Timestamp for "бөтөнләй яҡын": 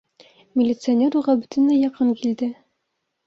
1.43-2.09